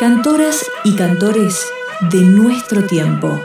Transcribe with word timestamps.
Cantoras 0.00 0.64
y 0.84 0.96
cantores 0.96 1.62
de 2.10 2.22
nuestro 2.22 2.84
tiempo, 2.86 3.38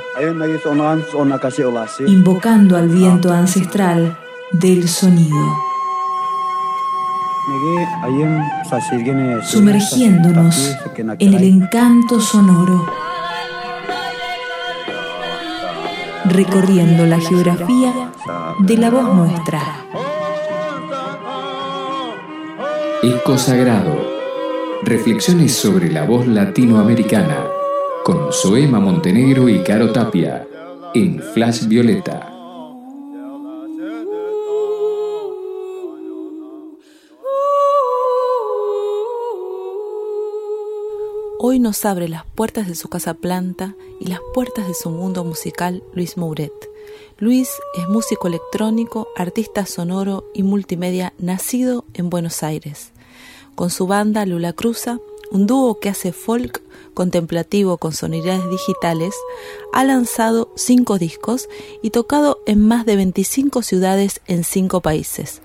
invocando 2.08 2.78
al 2.78 2.88
viento 2.88 3.34
ancestral 3.34 4.18
del 4.54 4.88
sonido, 4.88 5.38
sumergiéndonos 9.44 10.78
en 11.20 11.34
el 11.34 11.44
encanto 11.44 12.22
sonoro, 12.22 12.86
recorriendo 16.24 17.06
la 17.06 17.20
geografía 17.20 18.14
de 18.60 18.78
la 18.78 18.90
voz 18.90 19.14
nuestra. 19.14 19.60
Eco 23.04 23.36
Sagrado. 23.36 23.98
Reflexiones 24.84 25.56
sobre 25.56 25.92
la 25.92 26.06
voz 26.06 26.28
latinoamericana 26.28 27.48
con 28.04 28.32
Soema 28.32 28.80
Montenegro 28.80 29.50
y 29.50 29.64
Caro 29.64 29.92
Tapia 29.92 30.48
en 30.94 31.20
Flash 31.20 31.66
Violeta. 31.66 32.32
Hoy 41.40 41.58
nos 41.58 41.84
abre 41.86 42.08
las 42.08 42.24
puertas 42.36 42.68
de 42.68 42.76
su 42.76 42.88
casa 42.88 43.16
planta 43.16 43.76
y 44.00 44.10
las 44.10 44.20
puertas 44.36 44.68
de 44.68 44.76
su 44.76 44.92
mundo 44.92 45.24
musical 45.24 45.82
Luis 45.96 46.18
Mouret. 46.18 46.54
Luis 47.18 47.50
es 47.78 47.88
músico 47.88 48.28
electrónico, 48.28 49.08
artista 49.16 49.66
sonoro 49.66 50.26
y 50.34 50.44
multimedia 50.44 51.14
nacido 51.20 51.86
en 51.94 52.10
Buenos 52.10 52.42
Aires. 52.42 52.92
Con 53.56 53.70
su 53.70 53.88
banda 53.88 54.26
Lula 54.26 54.54
Cruza, 54.54 55.00
un 55.32 55.48
dúo 55.48 55.80
que 55.80 55.90
hace 55.90 56.12
folk 56.12 56.62
contemplativo 56.94 57.78
con 57.78 57.94
sonoridades 57.94 58.50
digitales, 58.50 59.16
ha 59.74 59.84
lanzado 59.84 60.52
cinco 60.56 60.98
discos 60.98 61.48
y 61.82 61.92
tocado 61.92 62.40
en 62.46 62.68
más 62.68 62.86
de 62.86 62.98
25 62.98 63.62
ciudades 63.62 64.22
en 64.28 64.44
cinco 64.44 64.82
países. 64.82 65.42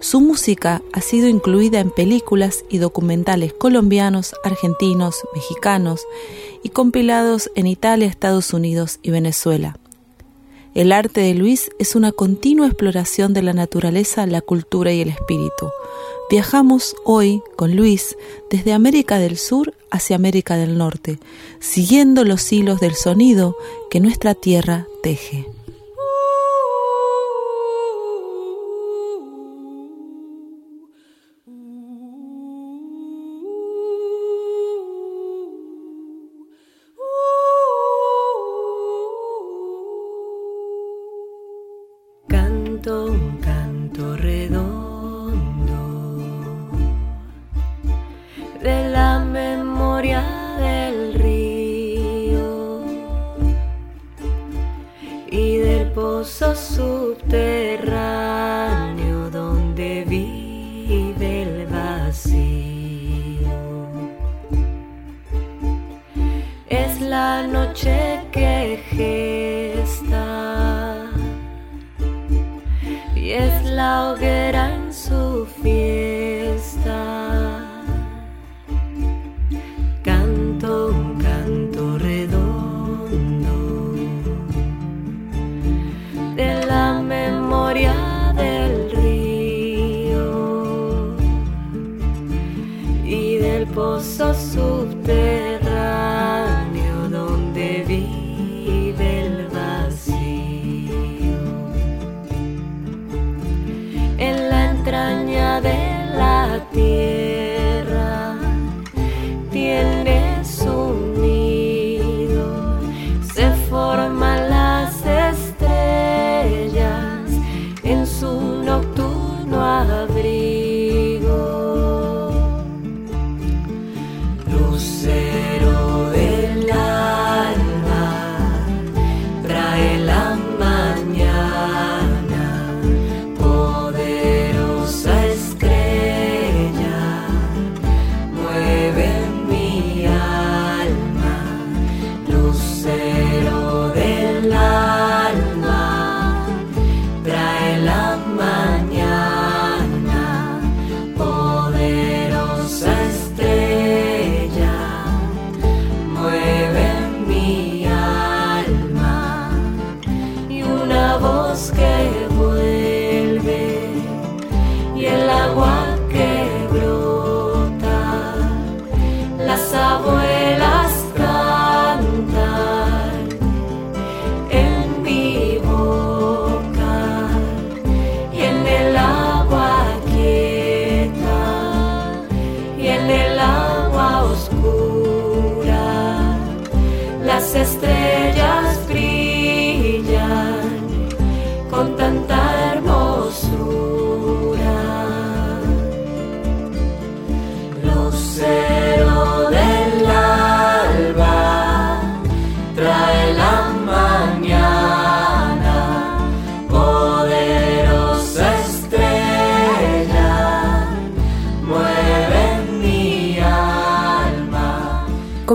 Su 0.00 0.20
música 0.20 0.82
ha 0.92 1.00
sido 1.00 1.28
incluida 1.28 1.78
en 1.78 1.90
películas 1.90 2.64
y 2.68 2.78
documentales 2.78 3.52
colombianos, 3.52 4.34
argentinos, 4.42 5.22
mexicanos 5.32 6.00
y 6.64 6.70
compilados 6.70 7.50
en 7.54 7.68
Italia, 7.68 8.08
Estados 8.08 8.52
Unidos 8.52 8.98
y 9.02 9.10
Venezuela. 9.10 9.78
El 10.74 10.90
arte 10.90 11.20
de 11.20 11.34
Luis 11.34 11.70
es 11.78 11.94
una 11.94 12.12
continua 12.12 12.66
exploración 12.66 13.34
de 13.34 13.42
la 13.42 13.52
naturaleza, 13.52 14.26
la 14.26 14.40
cultura 14.40 14.90
y 14.92 15.02
el 15.02 15.10
espíritu. 15.10 15.68
Viajamos 16.30 16.96
hoy 17.04 17.42
con 17.56 17.76
Luis 17.76 18.16
desde 18.50 18.72
América 18.72 19.18
del 19.18 19.36
Sur 19.36 19.74
hacia 19.90 20.16
América 20.16 20.56
del 20.56 20.78
Norte, 20.78 21.18
siguiendo 21.60 22.24
los 22.24 22.50
hilos 22.50 22.80
del 22.80 22.94
sonido 22.94 23.54
que 23.90 24.00
nuestra 24.00 24.34
tierra 24.34 24.86
teje. 25.02 25.46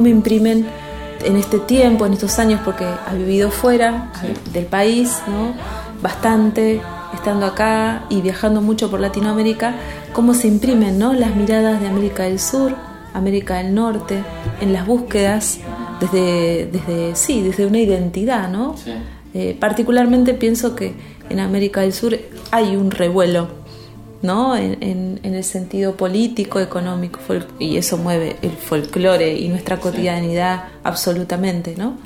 Imprimen 0.08 0.66
en 1.24 1.36
este 1.36 1.60
tiempo, 1.60 2.06
en 2.06 2.14
estos 2.14 2.40
años, 2.40 2.62
porque 2.64 2.86
ha 2.86 3.14
vivido 3.14 3.52
fuera 3.52 4.12
del 4.54 4.66
país, 4.66 5.22
¿no? 5.28 5.54
Bastante, 6.02 6.82
estando 7.14 7.46
acá 7.46 8.06
y 8.10 8.22
viajando 8.22 8.62
mucho 8.62 8.90
por 8.90 9.00
Latinoamérica, 9.00 9.76
cómo 10.14 10.34
se 10.34 10.48
imprimen, 10.48 11.00
¿no? 11.00 11.14
Las 11.14 11.36
miradas 11.36 11.82
de 11.82 11.88
América 11.88 12.24
del 12.24 12.40
Sur, 12.40 12.76
América 13.14 13.58
del 13.58 13.74
Norte, 13.74 14.24
en 14.62 14.74
las 14.74 14.86
búsquedas 14.86 15.60
desde, 16.00 16.68
desde 16.68 17.16
sí, 17.16 17.42
desde 17.42 17.66
una 17.66 17.80
identidad, 17.80 18.50
¿no? 18.50 18.76
Eh, 19.34 19.58
particularmente 19.60 20.34
pienso 20.34 20.76
que 20.76 20.96
en 21.30 21.40
América 21.40 21.82
del 21.82 21.94
Sur 21.94 22.18
hay 22.52 22.76
un 22.76 22.92
revuelo 22.92 23.50
¿no? 24.22 24.56
En, 24.56 25.20
el 25.24 25.44
sentido 25.44 25.96
político, 25.96 26.60
económico, 26.60 27.20
y 27.60 27.78
eso 27.78 27.98
mueve 27.98 28.38
el 28.42 28.52
folclore 28.52 29.38
y 29.38 29.50
nuestra 29.50 29.80
cotidianidad 29.80 30.70
absolutamente, 30.84 31.76
¿no? 31.78 31.98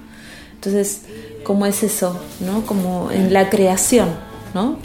Entonces, 0.56 1.04
¿cómo 1.44 1.66
es 1.66 1.84
eso, 1.84 2.20
no? 2.42 2.66
Como 2.66 3.10
en 3.12 3.32
la 3.32 3.50
creación, 3.50 4.10
¿no? 4.54 4.78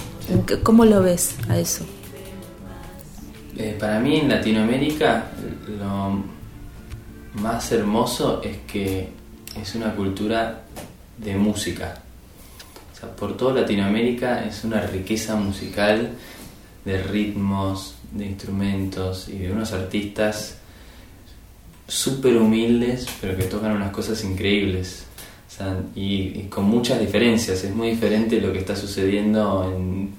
¿Cómo 0.63 0.85
lo 0.85 1.03
ves 1.03 1.37
a 1.49 1.59
eso? 1.59 1.85
Eh, 3.57 3.77
para 3.79 3.99
mí 3.99 4.19
en 4.19 4.29
Latinoamérica 4.29 5.31
lo 5.79 6.23
más 7.41 7.73
hermoso 7.73 8.43
es 8.43 8.59
que 8.67 9.09
es 9.61 9.75
una 9.75 9.95
cultura 9.95 10.63
de 11.19 11.37
música. 11.37 12.03
O 12.93 12.99
sea, 12.99 13.15
por 13.15 13.37
toda 13.37 13.61
Latinoamérica 13.61 14.45
es 14.45 14.65
una 14.65 14.81
riqueza 14.81 15.37
musical 15.37 16.11
de 16.87 17.03
ritmos, 17.03 17.97
de 18.13 18.27
instrumentos 18.27 19.29
y 19.29 19.39
de 19.39 19.53
unos 19.53 19.73
artistas 19.73 20.59
súper 21.89 22.37
humildes, 22.37 23.07
pero 23.21 23.37
que 23.37 23.45
tocan 23.45 23.73
unas 23.73 23.91
cosas 23.91 24.23
increíbles. 24.25 25.03
y, 25.95 26.43
con 26.49 26.65
muchas 26.65 27.01
diferencias. 27.01 27.65
Es 27.65 27.75
muy 27.75 27.91
diferente 27.91 28.41
lo 28.41 28.53
que 28.53 28.59
está 28.59 28.77
sucediendo 28.77 29.65
en, 29.65 30.11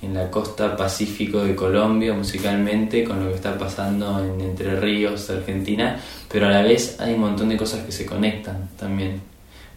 en, 0.00 0.14
la 0.14 0.30
costa 0.30 0.76
pacífico 0.76 1.42
de 1.42 1.56
Colombia 1.56 2.14
musicalmente 2.14 3.02
con 3.02 3.18
lo 3.24 3.30
que 3.30 3.36
está 3.36 3.58
pasando 3.58 4.24
en 4.24 4.40
Entre 4.40 4.78
Ríos, 4.78 5.28
Argentina, 5.28 6.00
pero 6.30 6.46
a 6.46 6.50
la 6.50 6.62
vez 6.62 7.00
hay 7.00 7.14
un 7.14 7.20
montón 7.20 7.48
de 7.48 7.56
cosas 7.56 7.84
que 7.84 7.92
se 7.92 8.06
conectan 8.06 8.70
también. 8.78 9.20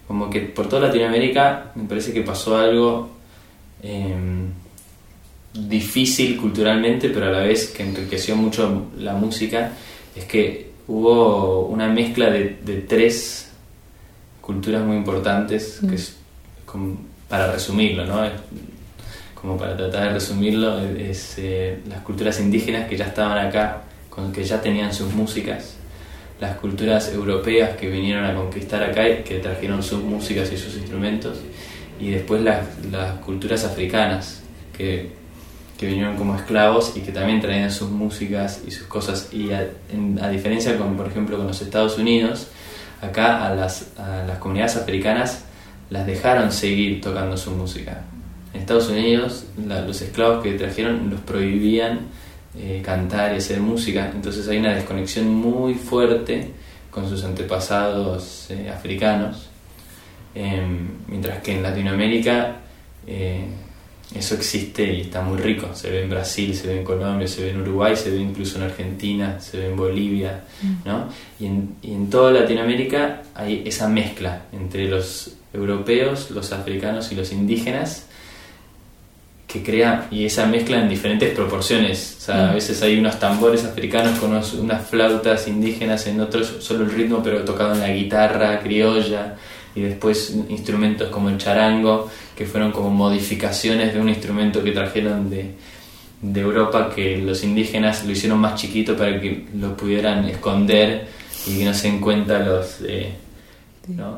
Como 0.07 0.29
que 0.29 0.41
por 0.41 0.69
toda 0.69 0.87
Latinoamérica 0.87 1.71
me 1.75 1.85
parece 1.85 2.13
que 2.13 2.21
pasó 2.21 2.57
algo. 2.57 3.09
Em, 3.81 4.51
difícil 5.53 6.37
culturalmente, 6.37 7.09
pero 7.09 7.27
a 7.27 7.31
la 7.31 7.39
vez 7.39 7.67
que 7.67 7.83
enriqueció 7.83 8.35
mucho 8.35 8.87
la 8.97 9.13
música, 9.13 9.71
es 10.15 10.25
que 10.25 10.69
hubo 10.87 11.65
una 11.67 11.87
mezcla 11.87 12.29
de, 12.29 12.85
tres 12.87 13.51
culturas 14.41 14.83
muy 14.83 14.97
importantes, 14.97 15.79
que 15.87 15.95
es, 15.95 16.15
para 17.27 17.51
resumirlo, 17.51 18.05
¿no? 18.05 18.21
como 19.35 19.57
para 19.57 19.77
tratar 19.77 20.07
de 20.07 20.13
resumirlo, 20.15 20.79
es 20.79 21.35
eh, 21.37 21.79
las 21.87 22.01
culturas 22.01 22.39
indígenas 22.39 22.89
que 22.89 22.97
ya 22.97 23.05
estaban 23.05 23.37
acá, 23.37 23.83
con, 24.09 24.33
que 24.33 24.43
ya 24.43 24.61
tenían 24.61 24.93
sus 24.93 25.13
músicas, 25.13 25.75
las 26.41 26.57
culturas 26.57 27.13
europeas 27.13 27.77
que 27.77 27.89
vinieron 27.89 28.25
a 28.25 28.35
conquistar 28.35 28.83
acá 28.83 29.07
y 29.07 29.23
que 29.23 29.39
trajeron 29.39 29.81
sus 29.81 30.03
músicas 30.03 30.51
y 30.51 30.57
sus 30.57 30.75
instrumentos, 30.75 31.37
y 31.99 32.09
después 32.09 32.41
las, 32.41 32.65
las 32.91 33.13
culturas 33.19 33.63
africanas, 33.63 34.41
que 34.75 35.18
que 35.79 35.85
vinieron 35.87 36.17
como 36.17 36.35
esclavos 36.35 36.91
y 36.97 36.99
que 36.99 37.13
también 37.13 37.39
traían 37.39 37.71
sus 37.71 37.89
músicas 37.89 38.63
y 38.67 38.71
sus 38.71 38.85
cosas. 38.87 39.29
Y 39.31 39.51
a, 39.53 40.29
diferencia 40.29 40.77
con, 40.77 40.97
por 40.97 41.07
ejemplo, 41.07 41.37
con 41.37 41.47
los 41.47 41.61
Estados 41.61 41.97
Unidos, 41.97 42.47
acá 43.01 43.47
a 43.47 43.55
las, 43.55 43.97
a 43.97 44.25
las 44.27 44.39
comunidades 44.39 44.75
africanas 44.75 45.45
las 45.89 46.05
dejaron 46.05 46.51
seguir 46.51 46.99
tocando 46.99 47.37
su 47.37 47.51
música. 47.51 48.01
En 48.53 48.59
Estados 48.59 48.89
Unidos 48.89 49.45
los 49.57 50.01
esclavos 50.01 50.43
que 50.43 50.51
trajeron 50.55 51.09
los 51.09 51.21
prohibían 51.21 52.07
eh, 52.57 52.81
cantar 52.83 53.33
y 53.33 53.37
hacer 53.37 53.61
música, 53.61 54.11
entonces 54.13 54.49
hay 54.49 54.57
una 54.57 54.73
desconexión 54.73 55.33
muy 55.33 55.75
fuerte 55.75 56.49
con 56.91 57.07
sus 57.07 57.23
antepasados 57.23 58.47
eh, 58.49 58.69
africanos, 58.69 59.47
em, 60.35 60.89
mientras 61.07 61.41
que 61.41 61.55
en 61.55 61.63
Latinoamérica 61.63 62.57
eh, 63.07 63.45
eso 64.13 64.33
existe 64.35 64.83
y 64.91 65.01
está 65.01 65.21
muy 65.21 65.37
rico. 65.37 65.69
Se 65.73 65.89
ve 65.89 66.03
en 66.03 66.09
Brasil, 66.09 66.55
se 66.55 66.67
ve 66.67 66.79
en 66.79 66.83
Colombia, 66.83 67.27
se 67.27 67.43
ve 67.43 67.51
en 67.51 67.61
Uruguay, 67.61 67.95
se 67.95 68.09
ve 68.09 68.17
incluso 68.17 68.57
en 68.57 68.63
Argentina, 68.63 69.39
se 69.39 69.57
ve 69.57 69.67
en 69.67 69.75
Bolivia, 69.75 70.45
mm. 70.61 70.87
¿no? 70.87 71.09
Y 71.39 71.45
en, 71.45 71.75
y 71.83 71.93
en 71.93 72.09
toda 72.09 72.31
Latinoamérica 72.31 73.21
hay 73.35 73.63
esa 73.65 73.87
mezcla 73.87 74.43
entre 74.51 74.87
los 74.87 75.33
europeos, 75.53 76.31
los 76.31 76.51
africanos 76.51 77.11
y 77.11 77.15
los 77.15 77.31
indígenas 77.31 78.07
que 79.47 79.63
crea, 79.63 80.07
y 80.11 80.25
esa 80.25 80.45
mezcla 80.45 80.79
en 80.79 80.89
diferentes 80.89 81.33
proporciones. 81.33 82.17
O 82.19 82.21
sea, 82.21 82.49
a 82.49 82.51
mm. 82.51 82.55
veces 82.55 82.81
hay 82.81 82.97
unos 82.97 83.19
tambores 83.19 83.63
africanos 83.63 84.17
con 84.17 84.31
unas 84.31 84.87
flautas 84.87 85.47
indígenas, 85.47 86.07
en 86.07 86.19
otros 86.19 86.57
solo 86.59 86.83
el 86.83 86.91
ritmo, 86.91 87.21
pero 87.23 87.43
tocado 87.43 87.73
en 87.73 87.81
la 87.81 87.89
guitarra 87.89 88.59
criolla 88.59 89.35
y 89.75 89.81
después 89.81 90.35
instrumentos 90.49 91.09
como 91.09 91.29
el 91.29 91.37
charango, 91.37 92.09
que 92.35 92.45
fueron 92.45 92.71
como 92.71 92.89
modificaciones 92.89 93.93
de 93.93 93.99
un 93.99 94.09
instrumento 94.09 94.63
que 94.63 94.71
trajeron 94.71 95.29
de, 95.29 95.51
de 96.21 96.41
Europa, 96.41 96.91
que 96.93 97.17
los 97.17 97.43
indígenas 97.43 98.05
lo 98.05 98.11
hicieron 98.11 98.39
más 98.39 98.59
chiquito 98.59 98.95
para 98.95 99.19
que 99.19 99.45
lo 99.55 99.75
pudieran 99.77 100.25
esconder 100.25 101.07
y 101.47 101.59
que 101.59 101.65
no 101.65 101.73
se 101.73 101.89
den 101.89 102.01
cuenta 102.01 102.39
los... 102.39 102.77
Eh, 102.85 103.13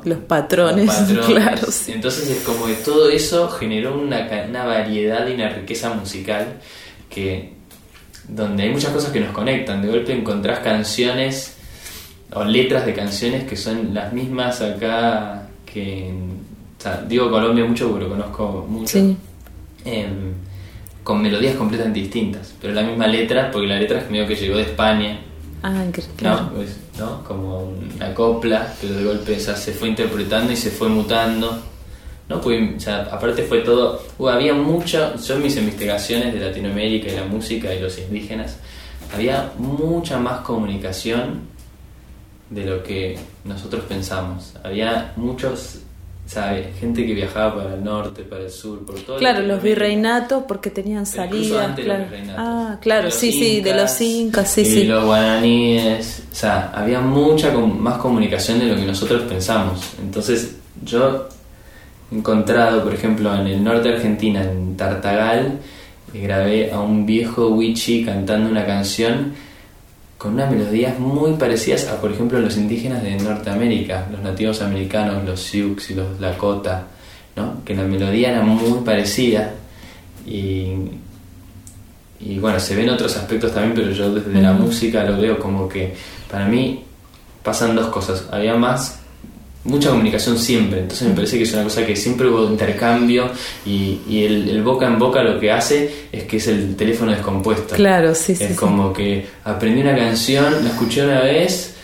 los, 0.03 0.17
patrones, 0.27 0.91
claro. 1.25 1.67
Entonces 1.87 2.29
es 2.29 2.43
como 2.43 2.65
que 2.65 2.73
todo 2.73 3.09
eso 3.09 3.49
generó 3.49 3.97
una, 3.97 4.27
una 4.49 4.65
variedad 4.65 5.25
y 5.29 5.33
una 5.33 5.47
riqueza 5.47 5.93
musical 5.93 6.59
que 7.09 7.53
donde 8.27 8.63
hay 8.63 8.69
muchas 8.69 8.91
cosas 8.91 9.11
que 9.11 9.21
nos 9.21 9.31
conectan. 9.31 9.81
De 9.81 9.87
golpe 9.87 10.13
encontrás 10.13 10.59
canciones 10.59 11.55
o 12.33 12.43
letras 12.43 12.85
de 12.85 12.93
canciones 12.93 13.43
que 13.43 13.55
son 13.55 13.93
las 13.93 14.13
mismas 14.13 14.61
acá 14.61 15.47
que 15.65 16.13
o 16.79 16.81
sea, 16.81 17.03
digo 17.07 17.29
Colombia 17.29 17.65
mucho 17.65 17.89
porque 17.89 18.05
lo 18.05 18.09
conozco 18.09 18.65
mucho 18.67 18.97
em, 19.85 20.33
con 21.03 21.21
melodías 21.21 21.55
completamente 21.55 21.99
distintas 21.99 22.53
pero 22.59 22.73
la 22.73 22.83
misma 22.83 23.07
letra 23.07 23.51
porque 23.51 23.67
la 23.67 23.79
letra 23.79 23.99
es 23.99 24.09
medio 24.09 24.27
que 24.27 24.35
llegó 24.35 24.57
de 24.57 24.63
España 24.63 25.19
ah, 25.63 25.83
claro. 26.15 26.43
¿no? 26.43 26.53
Pues, 26.53 26.77
¿no? 26.97 27.23
como 27.23 27.73
una 27.95 28.13
copla 28.13 28.73
pero 28.79 28.93
de 28.95 29.03
golpe 29.03 29.39
se 29.39 29.71
fue 29.73 29.89
interpretando 29.89 30.51
y 30.51 30.55
se 30.55 30.71
fue 30.71 30.89
mutando 30.89 31.61
¿no? 32.31 32.37
O 32.37 32.79
sea, 32.79 33.09
aparte 33.11 33.43
fue 33.43 33.59
todo, 33.59 34.01
uh, 34.17 34.29
había 34.29 34.53
mucha, 34.53 35.15
yo 35.17 35.35
en 35.35 35.43
mis 35.43 35.57
investigaciones 35.57 36.33
de 36.33 36.39
Latinoamérica 36.39 37.11
y 37.11 37.15
la 37.15 37.25
música 37.25 37.73
y 37.73 37.81
los 37.81 37.97
indígenas, 37.99 38.57
había 39.13 39.51
mucha 39.57 40.17
más 40.17 40.39
comunicación 40.39 41.50
de 42.51 42.65
lo 42.65 42.83
que 42.83 43.17
nosotros 43.45 43.85
pensamos. 43.85 44.53
Había 44.61 45.13
muchos, 45.15 45.79
¿sabe? 46.27 46.73
Gente 46.79 47.05
que 47.07 47.13
viajaba 47.13 47.55
para 47.55 47.75
el 47.75 47.83
norte, 47.83 48.23
para 48.23 48.43
el 48.43 48.51
sur, 48.51 48.85
por 48.85 48.99
todo. 48.99 49.17
Claro, 49.17 49.41
los 49.41 49.63
virreinatos 49.63 50.43
porque 50.47 50.69
tenían 50.69 51.05
salida. 51.05 51.73
Claro. 51.73 52.05
Ah, 52.37 52.77
claro, 52.81 53.09
sí, 53.09 53.31
sí, 53.31 53.61
de 53.61 53.73
los 53.73 53.99
incas, 54.01 54.51
sí, 54.51 54.61
y 54.61 54.83
los 54.83 55.05
guaraníes. 55.05 56.23
O 56.29 56.35
sea, 56.35 56.71
había 56.75 56.99
mucha 56.99 57.51
más 57.53 57.97
comunicación 57.99 58.59
de 58.59 58.65
lo 58.67 58.75
que 58.75 58.85
nosotros 58.85 59.23
pensamos. 59.23 59.93
Entonces, 60.01 60.57
yo 60.83 61.29
he 62.11 62.15
encontrado, 62.15 62.83
por 62.83 62.93
ejemplo, 62.93 63.33
en 63.33 63.47
el 63.47 63.63
norte 63.63 63.87
de 63.87 63.95
Argentina, 63.95 64.43
en 64.43 64.75
Tartagal, 64.75 65.59
grabé 66.13 66.69
a 66.69 66.81
un 66.81 67.05
viejo 67.05 67.47
wichi 67.47 68.03
cantando 68.03 68.49
una 68.49 68.65
canción 68.65 69.33
con 70.21 70.35
unas 70.35 70.51
melodías 70.51 70.99
muy 70.99 71.33
parecidas 71.33 71.87
a, 71.87 71.99
por 71.99 72.11
ejemplo, 72.11 72.39
los 72.39 72.55
indígenas 72.55 73.01
de 73.01 73.17
Norteamérica, 73.17 74.07
los 74.11 74.21
nativos 74.21 74.61
americanos, 74.61 75.25
los 75.25 75.39
Sioux 75.39 75.89
y 75.89 75.95
los 75.95 76.19
Lakota, 76.19 76.83
¿no? 77.35 77.65
que 77.65 77.73
la 77.73 77.81
melodía 77.85 78.29
era 78.29 78.43
muy 78.43 78.83
parecida 78.85 79.51
y, 80.23 80.73
y 82.19 82.37
bueno, 82.37 82.59
se 82.59 82.75
ven 82.75 82.91
otros 82.91 83.17
aspectos 83.17 83.51
también, 83.51 83.73
pero 83.73 83.89
yo 83.89 84.13
desde 84.13 84.39
la 84.39 84.53
música 84.53 85.03
lo 85.03 85.19
veo 85.19 85.39
como 85.39 85.67
que 85.67 85.95
para 86.29 86.45
mí 86.45 86.83
pasan 87.41 87.75
dos 87.75 87.87
cosas, 87.87 88.27
había 88.31 88.55
más 88.55 89.00
mucha 89.63 89.89
comunicación 89.89 90.37
siempre, 90.37 90.79
entonces 90.79 91.07
me 91.07 91.13
parece 91.13 91.37
que 91.37 91.43
es 91.43 91.53
una 91.53 91.63
cosa 91.63 91.85
que 91.85 91.95
siempre 91.95 92.27
hubo 92.27 92.45
intercambio 92.45 93.29
y, 93.65 93.99
y 94.07 94.23
el, 94.23 94.61
boca 94.63 94.87
en 94.87 94.97
boca 94.97 95.21
lo 95.21 95.39
que 95.39 95.51
hace 95.51 96.07
es 96.11 96.23
que 96.23 96.37
es 96.37 96.47
el 96.47 96.75
teléfono 96.75 97.11
descompuesto. 97.11 97.75
Claro, 97.75 98.15
sí, 98.15 98.35
sí. 98.35 98.43
Es 98.43 98.57
como 98.57 98.91
que 98.91 99.27
aprendí 99.43 99.81
una 99.81 99.95
canción, 99.95 100.63
la 100.63 100.71
escuché 100.71 101.03
una 101.03 101.21
vez, 101.21 101.75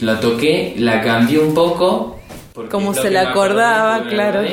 la 0.00 0.20
toqué, 0.20 0.74
la 0.78 1.02
cambié 1.02 1.38
un 1.38 1.54
poco. 1.54 2.18
Como 2.70 2.92
se 2.92 3.10
la 3.10 3.30
acordaba, 3.30 4.08
claro. 4.08 4.42
Y, 4.44 4.48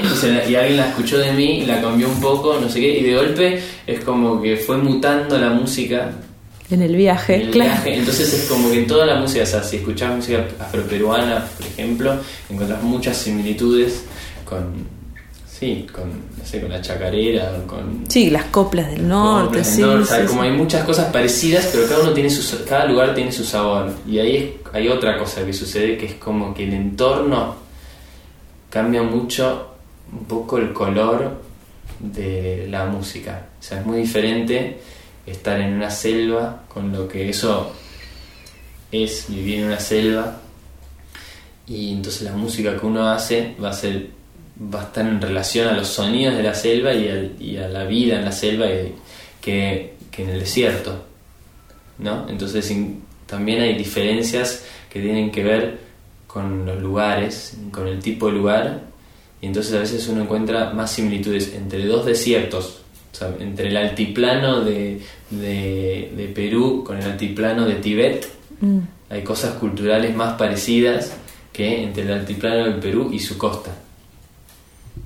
y, 0.51 0.55
alguien 0.55 0.77
la 0.77 0.89
escuchó 0.89 1.17
de 1.17 1.33
mí, 1.33 1.65
la 1.65 1.81
cambió 1.81 2.07
un 2.07 2.21
poco, 2.21 2.59
no 2.59 2.69
sé 2.69 2.79
qué, 2.79 2.99
y 2.99 3.03
de 3.03 3.15
golpe 3.15 3.59
es 3.87 4.03
como 4.03 4.39
que 4.39 4.57
fue 4.57 4.77
mutando 4.77 5.39
la 5.39 5.49
música 5.49 6.11
En 6.71 6.81
el 6.81 6.95
viaje, 6.95 7.35
en 7.35 7.41
el 7.41 7.51
claro. 7.51 7.69
viaje. 7.71 7.95
Entonces 7.97 8.33
es 8.33 8.45
como 8.49 8.71
que 8.71 8.79
en 8.79 8.87
toda 8.87 9.05
la 9.05 9.15
música, 9.19 9.43
o 9.43 9.45
sea, 9.47 9.61
si 9.63 9.77
escuchás 9.77 10.15
música 10.15 10.45
afroperuana, 10.59 11.45
por 11.57 11.67
ejemplo, 11.67 12.15
encontrás 12.49 12.81
muchas 12.81 13.15
similitudes 13.17 14.03
con, 14.45 14.73
sí, 15.47 15.85
con, 15.93 16.09
no 16.09 16.43
sé, 16.45 16.61
con 16.61 16.71
la 16.71 16.81
chacarera, 16.81 17.51
con... 17.67 18.05
Sí, 18.09 18.31
las 18.31 18.45
coplas 18.45 18.89
del 18.89 19.07
norte, 19.07 19.45
Coplas 19.59 19.67
del 19.67 19.75
sí. 19.75 19.81
norte, 19.81 20.03
o 20.03 20.05
sea, 20.07 20.21
sí, 20.21 20.25
como 20.27 20.41
hay 20.41 20.51
muchas 20.51 20.83
cosas 20.85 21.11
parecidas, 21.11 21.69
pero 21.71 21.87
cada 21.87 22.01
uno 22.01 22.13
tiene 22.13 22.29
su, 22.31 22.65
cada 22.65 22.85
lugar 22.85 23.13
tiene 23.13 23.31
su 23.31 23.43
sabor. 23.43 23.91
Y 24.07 24.17
ahí 24.17 24.35
es- 24.37 24.73
hay 24.73 24.87
otra 24.87 25.19
cosa 25.19 25.45
que 25.45 25.53
sucede 25.53 25.97
que 25.97 26.07
es 26.07 26.13
como 26.15 26.53
que 26.53 26.63
el 26.63 26.73
entorno 26.73 27.55
cambia 28.71 29.03
mucho 29.03 29.67
un 30.11 30.25
poco 30.25 30.57
el 30.57 30.73
color 30.73 31.41
de 31.99 32.67
la 32.69 32.85
música. 32.85 33.45
O 33.59 33.63
sea, 33.63 33.79
es 33.81 33.85
muy 33.85 33.99
diferente 33.99 34.79
estar 35.25 35.59
en 35.59 35.73
una 35.73 35.89
selva 35.89 36.63
con 36.67 36.91
lo 36.91 37.07
que 37.07 37.29
eso 37.29 37.73
es 38.91 39.25
vivir 39.29 39.59
en 39.59 39.65
una 39.65 39.79
selva 39.79 40.39
y 41.67 41.91
entonces 41.93 42.21
la 42.23 42.33
música 42.33 42.77
que 42.77 42.85
uno 42.85 43.09
hace 43.09 43.55
va 43.61 43.69
a 43.69 43.73
ser 43.73 44.09
va 44.73 44.81
a 44.81 44.83
estar 44.85 45.05
en 45.05 45.19
relación 45.21 45.67
a 45.67 45.73
los 45.73 45.87
sonidos 45.87 46.35
de 46.37 46.43
la 46.43 46.53
selva 46.53 46.93
y, 46.93 47.57
a 47.57 47.67
la 47.67 47.83
vida 47.83 48.17
en 48.17 48.25
la 48.25 48.31
selva 48.31 48.67
y- 48.67 48.93
que, 49.41 49.95
que 50.11 50.23
en 50.23 50.29
el 50.29 50.39
desierto 50.39 51.03
¿no? 51.99 52.27
entonces 52.29 52.71
también 53.25 53.61
hay 53.61 53.75
diferencias 53.75 54.63
que 54.89 55.01
tienen 55.01 55.31
que 55.31 55.43
ver 55.43 55.79
con 56.27 56.65
los 56.65 56.79
lugares 56.81 57.57
con 57.71 57.87
el 57.87 57.99
tipo 57.99 58.27
de 58.27 58.33
lugar 58.33 58.81
y 59.41 59.47
entonces 59.47 59.73
a 59.73 59.79
veces 59.79 60.07
uno 60.07 60.23
encuentra 60.23 60.71
más 60.71 60.91
similitudes 60.91 61.53
entre 61.53 61.85
dos 61.85 62.05
desiertos 62.05 62.84
o 63.15 63.17
sea, 63.17 63.29
entre 63.39 63.69
el 63.69 63.77
altiplano 63.77 64.59
de, 64.61 64.99
de, 65.29 66.11
de 66.17 66.27
Perú 66.35 66.83
con 66.85 66.97
el 66.97 67.05
altiplano 67.05 67.65
de 67.65 67.75
Tibet 67.75 68.27
Mm, 68.61 68.79
hay 69.09 69.21
cosas 69.21 69.55
culturales 69.55 70.15
más 70.15 70.35
parecidas 70.37 71.11
que 71.51 71.83
entre 71.83 72.03
el 72.03 72.13
altiplano 72.13 72.63
del 72.63 72.75
Perú 72.75 73.09
y 73.11 73.19
su 73.19 73.37
costa. 73.37 73.71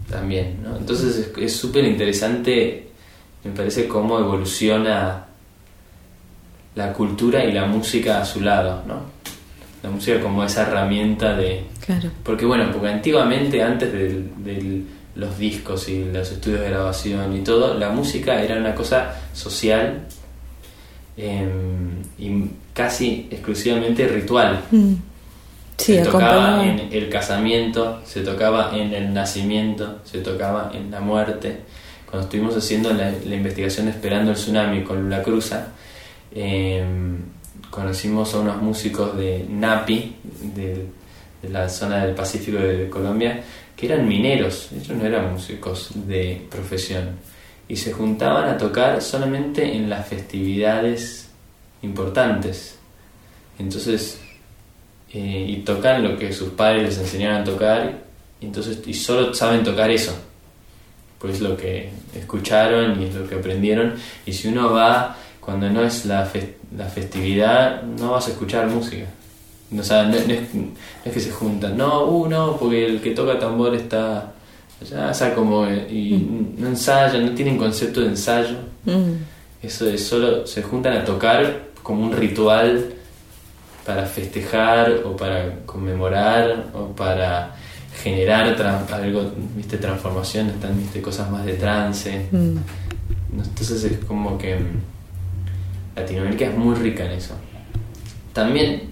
También, 0.07 0.57
¿no? 0.63 0.77
Entonces 0.77 1.31
es- 1.35 1.55
súper 1.55 1.85
interesante, 1.85 2.89
me 3.43 3.51
parece, 3.51 3.87
cómo 3.87 4.19
evoluciona 4.19 5.25
la 6.75 6.93
cultura 6.93 7.43
y 7.43 7.51
la 7.51 7.65
música 7.65 8.21
a 8.21 8.25
su 8.25 8.41
lado, 8.41 8.83
¿no? 8.87 9.01
La 9.81 9.89
música 9.89 10.19
como 10.21 10.43
esa 10.43 10.63
herramienta 10.67 11.35
de... 11.35 11.63
claro. 11.85 12.11
Porque 12.23 12.45
bueno, 12.45 12.71
porque 12.71 12.89
antiguamente, 12.89 13.63
antes 13.63 13.91
de 13.91 14.83
los 15.19 15.38
discos 15.38 15.89
y 15.89 16.05
los 16.05 16.31
estudios 16.31 16.61
de 16.61 16.69
grabación 16.69 17.35
y 17.35 17.41
todo, 17.41 17.73
la 17.73 17.89
música 17.89 18.41
era 18.41 18.57
una 18.57 18.73
cosa 18.73 19.15
social 19.33 20.07
eh, 21.17 21.47
y 22.17 22.45
casi 22.73 23.27
exclusivamente 23.29 24.07
ritual. 24.07 24.61
Mm. 24.71 24.93
Sí, 25.77 25.95
se 25.95 26.01
tocaba 26.01 26.65
en 26.65 26.89
el 26.91 27.09
casamiento, 27.09 28.01
se 28.05 28.21
tocaba 28.21 28.71
en 28.75 28.93
el 28.93 29.13
nacimiento, 29.13 29.99
se 30.03 30.19
tocaba 30.19 30.71
en 30.73 30.91
la 30.91 30.99
muerte. 30.99 31.57
Cuando 32.05 32.25
estuvimos 32.25 32.55
haciendo 32.57 32.91
la, 32.93 33.11
la 33.11 33.35
investigación 33.35 33.88
Esperando 33.88 34.31
el 34.31 34.38
Tsunami 34.38 34.83
con 34.83 35.01
Lula 35.01 35.21
Cruza, 35.21 35.67
eh, 36.33 36.83
conocimos 37.69 38.33
a 38.33 38.39
unos 38.39 38.61
músicos 38.61 39.17
de 39.17 39.45
Napi, 39.49 40.15
de, 40.55 40.85
de 41.41 41.50
la 41.50 41.69
zona 41.69 42.05
del 42.05 42.15
Pacífico 42.15 42.58
de 42.58 42.89
Colombia, 42.89 43.41
que 43.75 43.86
eran 43.86 44.08
mineros, 44.08 44.69
ellos 44.74 44.98
no 44.98 45.05
eran 45.05 45.34
músicos 45.34 45.91
de 45.93 46.46
profesión, 46.50 47.12
y 47.67 47.75
se 47.75 47.93
juntaban 47.93 48.50
a 48.50 48.58
tocar 48.58 49.01
solamente 49.01 49.75
en 49.75 49.89
las 49.89 50.08
festividades 50.08 51.29
importantes. 51.81 52.77
Entonces, 53.58 54.19
eh, 55.13 55.46
y 55.48 55.58
tocan 55.58 56.03
lo 56.03 56.17
que 56.17 56.34
sus 56.34 56.50
padres 56.50 56.84
les 56.84 56.98
enseñaron 56.98 57.41
a 57.41 57.43
tocar, 57.43 58.00
y 58.41 58.46
entonces, 58.46 58.79
y 58.86 58.93
solo 58.93 59.34
saben 59.34 59.63
tocar 59.63 59.89
eso, 59.91 60.13
pues 61.19 61.36
es 61.36 61.41
lo 61.41 61.55
que 61.55 61.89
escucharon 62.15 63.01
y 63.01 63.12
lo 63.12 63.27
que 63.27 63.36
aprendieron, 63.36 63.96
y 64.25 64.34
si 64.34 64.48
uno 64.48 64.72
va 64.74 65.15
cuando 65.39 65.69
no 65.69 65.84
es 65.84 66.05
la, 66.05 66.25
fe- 66.25 66.55
la 66.77 66.86
festividad, 66.86 67.81
no 67.84 68.12
vas 68.12 68.27
a 68.27 68.31
escuchar 68.31 68.67
música. 68.67 69.05
O 69.77 69.83
sea, 69.83 70.03
no, 70.03 70.11
no 70.11 70.15
es, 70.15 70.53
no 70.53 70.71
es 71.05 71.13
que 71.13 71.19
se 71.19 71.31
juntan, 71.31 71.77
no, 71.77 72.05
uh, 72.05 72.27
no, 72.27 72.57
porque 72.57 72.85
el 72.88 73.01
que 73.01 73.11
toca 73.11 73.38
tambor 73.38 73.75
está 73.75 74.31
allá, 74.81 75.09
o 75.11 75.13
sea, 75.13 75.35
como, 75.35 75.65
eh, 75.67 75.88
y 75.91 76.27
no 76.57 76.69
ensayan, 76.69 77.25
no 77.25 77.31
tienen 77.33 77.57
concepto 77.57 78.01
de 78.01 78.07
ensayo. 78.07 78.55
Mm, 78.85 79.11
Eso 79.61 79.88
es 79.88 80.03
solo 80.07 80.47
se 80.47 80.63
juntan 80.63 80.97
a 80.97 81.05
tocar 81.05 81.67
como 81.83 82.03
un 82.03 82.13
ritual 82.13 82.93
para 83.85 84.05
festejar 84.05 85.01
o 85.05 85.15
para 85.15 85.59
conmemorar 85.65 86.67
o 86.73 86.88
para 86.95 87.55
generar 88.01 88.55
algo, 88.91 89.31
viste, 89.55 89.77
transformación, 89.77 90.49
están 90.49 90.77
viste 90.77 91.01
cosas 91.01 91.29
más 91.29 91.45
de 91.45 91.53
trance. 91.53 92.25
mm. 92.31 92.57
Entonces 93.38 93.83
es 93.83 94.05
como 94.05 94.35
que 94.38 94.55
mm, 94.55 95.95
Latinoamérica 95.95 96.45
es 96.45 96.57
muy 96.57 96.75
rica 96.75 97.05
en 97.05 97.11
eso. 97.11 97.35
También 98.33 98.89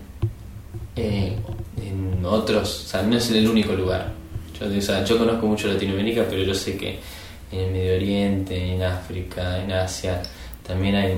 eh, 0.98 1.34
en 1.82 2.26
otros, 2.26 2.84
o 2.86 2.88
sea, 2.88 3.02
no 3.04 3.18
es 3.18 3.30
el 3.32 3.48
único 3.48 3.74
lugar. 3.74 4.12
Yo, 4.60 4.66
o 4.78 4.82
sea, 4.82 5.04
yo 5.04 5.18
conozco 5.18 5.46
mucho 5.46 5.68
Latinoamérica, 5.68 6.26
pero 6.30 6.44
yo 6.44 6.54
sé 6.54 6.76
que 6.78 7.00
en 7.52 7.60
el 7.60 7.72
Medio 7.72 7.96
Oriente, 7.96 8.74
en 8.76 8.82
África, 8.84 9.64
en 9.64 9.72
Asia, 9.72 10.22
también 10.66 10.96
hay, 10.96 11.12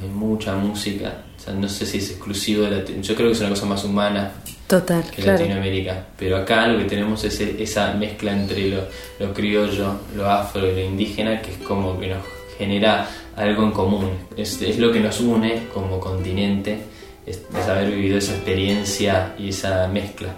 hay 0.00 0.08
mucha 0.12 0.54
música. 0.54 1.22
O 1.36 1.40
sea, 1.44 1.54
no 1.54 1.68
sé 1.68 1.86
si 1.86 1.98
es 1.98 2.10
exclusivo 2.10 2.62
de 2.64 2.70
Latinoamérica. 2.70 3.08
Yo 3.08 3.14
creo 3.16 3.28
que 3.28 3.32
es 3.32 3.40
una 3.40 3.48
cosa 3.50 3.66
más 3.66 3.82
humana 3.84 4.32
Total, 4.68 5.02
que 5.10 5.22
claro. 5.22 5.38
Latinoamérica. 5.40 6.06
Pero 6.16 6.36
acá 6.36 6.68
lo 6.68 6.78
que 6.78 6.84
tenemos 6.84 7.24
es 7.24 7.40
e- 7.40 7.62
esa 7.62 7.92
mezcla 7.94 8.32
entre 8.32 8.68
lo, 8.68 8.82
lo 9.18 9.32
criollo, 9.34 9.94
lo 10.14 10.30
afro 10.30 10.70
y 10.70 10.74
lo 10.74 10.80
indígena, 10.84 11.42
que 11.42 11.50
es 11.52 11.58
como 11.58 11.98
que 11.98 12.08
nos 12.08 12.22
genera 12.58 13.08
algo 13.34 13.64
en 13.64 13.72
común. 13.72 14.10
Es, 14.36 14.62
es 14.62 14.78
lo 14.78 14.92
que 14.92 15.00
nos 15.00 15.18
une 15.20 15.66
como 15.74 15.98
continente, 15.98 16.78
es 17.26 17.40
haber 17.68 17.90
vivido 17.90 18.18
esa 18.18 18.34
experiencia 18.34 19.34
y 19.38 19.50
esa 19.50 19.86
mezcla. 19.88 20.34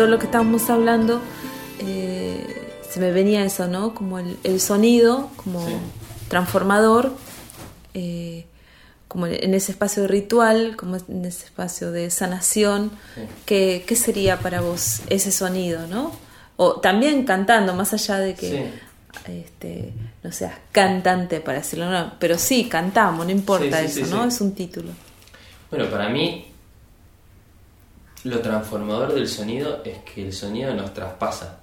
Todo 0.00 0.08
lo 0.08 0.18
que 0.18 0.24
estábamos 0.24 0.70
hablando, 0.70 1.20
eh, 1.80 2.42
se 2.90 3.00
me 3.00 3.10
venía 3.12 3.44
eso, 3.44 3.68
¿no? 3.68 3.92
Como 3.94 4.18
el, 4.18 4.38
el 4.44 4.58
sonido, 4.58 5.28
como 5.36 5.66
Sí. 5.66 5.74
transformador, 6.28 7.12
eh, 7.92 8.46
como 9.08 9.26
en 9.26 9.52
ese 9.52 9.72
espacio 9.72 10.06
ritual, 10.06 10.74
como 10.78 10.96
en 10.96 11.26
ese 11.26 11.44
espacio 11.44 11.90
de 11.92 12.10
sanación. 12.10 12.90
Sí. 13.14 13.20
¿Qué, 13.44 13.84
qué 13.86 13.94
sería 13.94 14.38
para 14.38 14.62
vos 14.62 15.02
ese 15.10 15.30
sonido, 15.32 15.86
no? 15.86 16.12
O 16.56 16.80
también 16.80 17.26
cantando, 17.26 17.74
más 17.74 17.92
allá 17.92 18.16
de 18.20 18.34
que 18.34 18.48
Sí. 19.26 19.30
este, 19.30 19.92
no 20.22 20.32
seas 20.32 20.54
cantante, 20.72 21.40
para 21.42 21.58
decirlo, 21.58 21.90
no, 21.90 22.14
pero 22.18 22.38
sí, 22.38 22.70
cantamos, 22.70 23.26
no 23.26 23.32
importa 23.32 23.82
eso, 23.82 24.06
¿no? 24.06 24.24
Es 24.24 24.40
un 24.40 24.54
título. 24.54 24.92
Bueno, 25.70 25.90
para 25.90 26.08
mí 26.08 26.46
lo 28.24 28.40
transformador 28.40 29.14
del 29.14 29.28
sonido 29.28 29.82
es 29.84 29.98
que 29.98 30.26
el 30.26 30.32
sonido 30.32 30.74
nos 30.74 30.92
traspasa. 30.92 31.60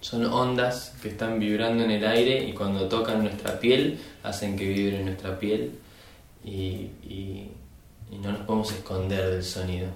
Son 0.00 0.24
ondas 0.24 0.94
que 1.02 1.08
están 1.08 1.38
vibrando 1.38 1.84
en 1.84 1.90
el 1.90 2.06
aire 2.06 2.44
y 2.44 2.52
cuando 2.52 2.88
tocan 2.88 3.22
nuestra 3.22 3.58
piel 3.60 3.98
hacen 4.22 4.56
que 4.56 4.68
vibre 4.68 5.02
nuestra 5.02 5.38
piel 5.38 5.78
y, 6.44 6.90
no 8.10 8.32
nos 8.32 8.40
podemos 8.40 8.72
esconder 8.72 9.30
del 9.30 9.44
sonido. 9.44 9.88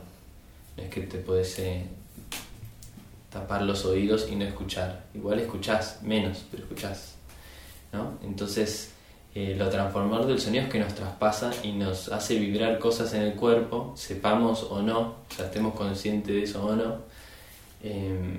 No 0.76 0.82
es 0.82 0.90
que 0.90 1.00
te 1.00 1.18
puedes 1.18 1.58
eh, 1.58 1.84
tapar 3.30 3.62
los 3.62 3.84
oídos 3.84 4.28
y 4.30 4.36
no 4.36 4.44
escuchar. 4.44 5.06
Igual 5.14 5.40
escuchás, 5.40 6.02
menos, 6.02 6.44
pero 6.50 6.62
escuchás. 6.62 7.14
¿no? 7.92 8.18
Entonces, 8.22 8.91
eh, 9.34 9.54
lo 9.58 9.68
transformador 9.70 10.26
del 10.26 10.40
sonido 10.40 10.64
es 10.64 10.70
que 10.70 10.78
nos 10.78 10.94
traspasa 10.94 11.50
y 11.62 11.72
nos 11.72 12.10
hace 12.10 12.38
vibrar 12.38 12.78
cosas 12.78 13.12
en 13.14 13.22
el 13.22 13.34
cuerpo, 13.34 13.92
sepamos 13.96 14.64
o 14.64 14.82
no, 14.82 15.14
o 15.38 15.42
estemos 15.42 15.74
conscientes 15.74 16.34
de 16.34 16.42
eso 16.42 16.64
o 16.66 16.76
no. 16.76 16.96
Eh, 17.82 18.36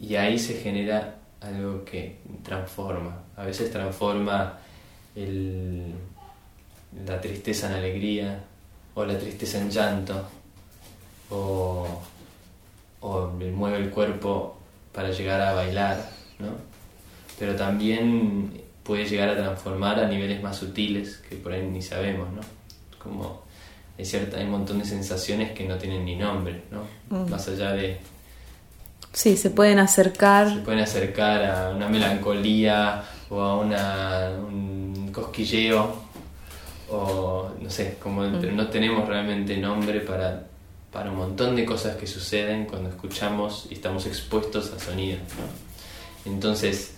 y 0.00 0.16
ahí 0.16 0.38
se 0.38 0.54
genera 0.60 1.16
algo 1.40 1.84
que 1.84 2.18
transforma. 2.42 3.22
A 3.36 3.44
veces 3.44 3.70
transforma 3.70 4.58
el- 5.16 5.94
la 7.06 7.20
tristeza 7.20 7.68
en 7.68 7.74
alegría, 7.74 8.44
o 8.94 9.04
la 9.04 9.18
tristeza 9.18 9.58
en 9.58 9.70
llanto, 9.70 10.24
o, 11.30 11.86
o 13.00 13.26
mueve 13.28 13.78
el 13.78 13.90
cuerpo 13.90 14.56
para 14.92 15.10
llegar 15.10 15.40
a 15.40 15.52
bailar, 15.54 16.08
¿no? 16.38 16.48
Pero 17.38 17.56
también 17.56 18.60
puede 18.84 19.06
llegar 19.06 19.30
a 19.30 19.36
transformar 19.36 19.98
a 19.98 20.06
niveles 20.06 20.42
más 20.42 20.56
sutiles 20.56 21.22
que 21.28 21.36
por 21.36 21.52
ahí 21.52 21.66
ni 21.66 21.82
sabemos, 21.82 22.32
¿no? 22.32 22.42
Como 23.02 23.42
hay, 23.98 24.04
cierta, 24.04 24.38
hay 24.38 24.44
un 24.44 24.52
montón 24.52 24.78
de 24.78 24.84
sensaciones 24.84 25.52
que 25.52 25.66
no 25.66 25.76
tienen 25.76 26.04
ni 26.04 26.16
nombre, 26.16 26.62
¿no? 26.70 27.26
Más 27.26 27.48
allá 27.48 27.72
de, 27.72 27.98
Sí, 29.14 29.36
se 29.36 29.50
pueden 29.50 29.78
acercar. 29.78 30.48
se 30.52 30.60
pueden 30.60 30.80
acercar 30.80 31.44
a 31.44 31.70
una 31.70 31.88
melancolía 31.88 33.04
o 33.30 33.40
a 33.40 33.56
una, 33.58 34.30
un 34.30 35.10
cosquilleo 35.12 36.02
o 36.90 37.50
no 37.60 37.70
sé, 37.70 37.96
como 38.02 38.22
pero 38.40 38.52
no 38.52 38.66
tenemos 38.68 39.08
realmente 39.08 39.56
nombre 39.56 40.00
para, 40.00 40.46
para 40.92 41.12
un 41.12 41.16
montón 41.16 41.54
de 41.54 41.64
cosas 41.64 41.96
que 41.96 42.08
suceden 42.08 42.66
cuando 42.66 42.90
escuchamos 42.90 43.68
y 43.70 43.74
estamos 43.74 44.04
expuestos 44.06 44.72
a 44.72 44.80
sonidos. 44.80 45.20
¿no? 45.38 46.32
Entonces, 46.32 46.93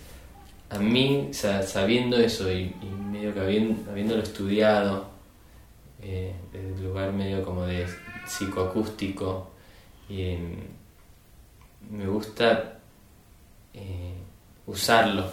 a 0.69 0.77
mí, 0.79 1.29
sa- 1.31 1.63
sabiendo 1.63 2.17
eso 2.17 2.51
y, 2.51 2.73
medio 3.11 3.33
que 3.33 3.39
habien- 3.39 3.85
habiéndolo 3.89 4.21
estudiado, 4.23 5.05
eh, 6.01 6.33
desde 6.51 6.73
el 6.75 6.83
lugar 6.83 7.11
medio 7.13 7.43
como 7.43 7.63
de 7.65 7.85
psicoacústico, 8.27 9.49
em, 10.09 10.55
me 11.91 12.05
gusta 12.07 12.79
eh, 13.73 14.13
usarlo. 14.65 15.25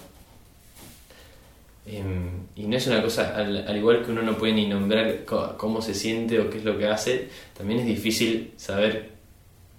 Em, 1.86 2.46
y 2.56 2.62
no 2.66 2.76
es 2.76 2.86
una 2.86 3.02
cosa, 3.02 3.36
al, 3.36 3.66
al 3.68 3.76
igual 3.76 4.02
que 4.04 4.10
uno 4.10 4.22
no 4.22 4.38
puede 4.38 4.54
ni 4.54 4.66
nombrar 4.66 5.24
cómo 5.58 5.82
se 5.82 5.94
siente 5.94 6.40
o 6.40 6.48
qué 6.48 6.58
es 6.58 6.64
lo 6.64 6.78
que 6.78 6.86
hace, 6.88 7.28
también 7.56 7.80
es 7.80 7.86
difícil 7.86 8.52
saber 8.56 9.10